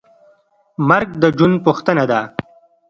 [0.89, 2.21] مرګ د ژوند پوښتنه ده.